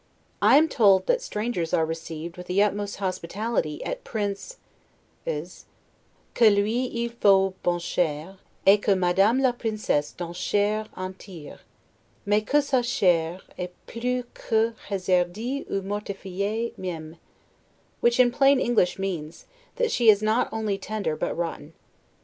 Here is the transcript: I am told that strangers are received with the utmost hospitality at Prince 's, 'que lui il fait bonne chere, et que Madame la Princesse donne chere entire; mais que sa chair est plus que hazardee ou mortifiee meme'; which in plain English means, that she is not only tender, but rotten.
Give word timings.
I 0.41 0.57
am 0.57 0.67
told 0.67 1.05
that 1.05 1.21
strangers 1.21 1.75
are 1.75 1.85
received 1.85 2.35
with 2.35 2.47
the 2.47 2.63
utmost 2.63 2.95
hospitality 2.95 3.85
at 3.85 4.03
Prince 4.03 4.57
's, 5.27 5.65
'que 6.33 6.49
lui 6.49 6.85
il 6.87 7.09
fait 7.11 7.53
bonne 7.61 7.77
chere, 7.79 8.37
et 8.65 8.81
que 8.81 8.95
Madame 8.95 9.37
la 9.43 9.51
Princesse 9.51 10.11
donne 10.13 10.33
chere 10.33 10.87
entire; 10.97 11.59
mais 12.25 12.41
que 12.43 12.61
sa 12.63 12.81
chair 12.81 13.41
est 13.59 13.69
plus 13.85 14.23
que 14.33 14.73
hazardee 14.89 15.67
ou 15.69 15.83
mortifiee 15.83 16.73
meme'; 16.79 17.17
which 17.99 18.19
in 18.19 18.31
plain 18.31 18.59
English 18.59 18.97
means, 18.97 19.45
that 19.75 19.91
she 19.91 20.09
is 20.09 20.23
not 20.23 20.51
only 20.51 20.79
tender, 20.79 21.15
but 21.15 21.37
rotten. 21.37 21.73